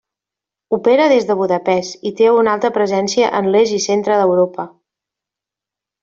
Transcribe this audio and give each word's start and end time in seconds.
Opera 0.75 1.03
des 1.11 1.25
de 1.31 1.33
Budapest 1.41 2.07
i 2.09 2.11
té 2.21 2.31
una 2.37 2.55
alta 2.57 2.71
presència 2.77 3.27
en 3.41 3.49
l'est 3.57 3.75
i 3.75 3.83
centre 3.91 4.17
d'Europa. 4.23 4.65